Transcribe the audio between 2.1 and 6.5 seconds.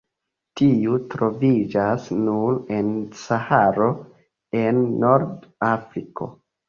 nur en Saharo en Nord-Afriko.